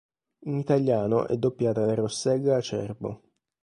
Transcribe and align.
In 0.45 0.57
italiano 0.57 1.27
è 1.27 1.37
doppiata 1.37 1.85
da 1.85 1.93
Rossella 1.93 2.55
Acerbo. 2.55 3.21